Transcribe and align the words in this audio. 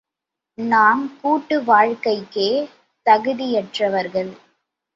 நாம் 0.57 1.19
கூட்டு 1.21 1.63
வாழ்க்கைக்கே 1.63 2.49
தகுதியற்றவர்கள். 3.05 4.31